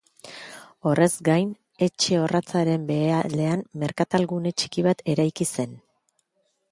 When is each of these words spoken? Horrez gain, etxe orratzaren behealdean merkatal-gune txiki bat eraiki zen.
Horrez 0.91 1.09
gain, 1.27 1.49
etxe 1.87 2.17
orratzaren 2.21 2.87
behealdean 2.89 3.63
merkatal-gune 3.83 4.53
txiki 4.63 4.87
bat 4.89 5.05
eraiki 5.15 5.49
zen. 5.57 5.77